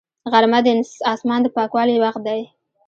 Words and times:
غرمه 0.31 0.59
د 0.65 0.67
اسمان 1.13 1.39
د 1.43 1.47
پاکوالي 1.57 1.95
وخت 2.03 2.21
دی 2.27 2.41